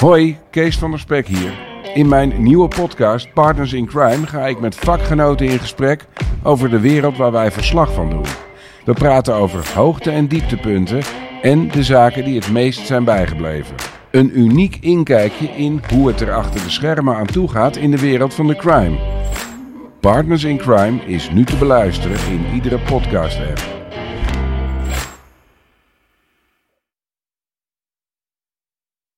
Hoi, 0.00 0.38
Kees 0.50 0.78
van 0.78 0.90
der 0.90 0.98
Spek 1.00 1.26
hier. 1.26 1.52
In 1.94 2.08
mijn 2.08 2.42
nieuwe 2.42 2.68
podcast 2.68 3.32
Partners 3.32 3.72
in 3.72 3.86
Crime 3.86 4.26
ga 4.26 4.46
ik 4.46 4.60
met 4.60 4.74
vakgenoten 4.74 5.46
in 5.46 5.58
gesprek 5.58 6.06
over 6.42 6.70
de 6.70 6.80
wereld 6.80 7.16
waar 7.16 7.32
wij 7.32 7.50
verslag 7.50 7.92
van 7.92 8.10
doen. 8.10 8.24
We 8.84 8.92
praten 8.92 9.34
over 9.34 9.72
hoogte- 9.74 10.10
en 10.10 10.26
dieptepunten 10.26 11.02
en 11.42 11.68
de 11.68 11.82
zaken 11.82 12.24
die 12.24 12.38
het 12.38 12.50
meest 12.50 12.86
zijn 12.86 13.04
bijgebleven. 13.04 13.76
Een 14.10 14.38
uniek 14.38 14.76
inkijkje 14.80 15.46
in 15.46 15.80
hoe 15.92 16.08
het 16.08 16.20
er 16.20 16.32
achter 16.32 16.62
de 16.62 16.70
schermen 16.70 17.16
aan 17.16 17.26
toe 17.26 17.48
gaat 17.48 17.76
in 17.76 17.90
de 17.90 18.00
wereld 18.00 18.34
van 18.34 18.46
de 18.46 18.56
crime. 18.56 18.98
Partners 20.00 20.44
in 20.44 20.56
Crime 20.56 21.04
is 21.06 21.30
nu 21.30 21.44
te 21.44 21.56
beluisteren 21.56 22.18
in 22.30 22.54
iedere 22.54 22.78
podcast-app. 22.78 23.79